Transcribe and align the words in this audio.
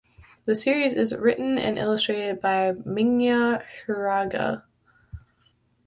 The 0.45 0.55
series 0.55 0.93
is 0.93 1.13
written 1.15 1.59
and 1.59 1.77
illustrated 1.77 2.41
by 2.41 2.71
Minya 2.73 3.63
Hiraga. 3.85 4.63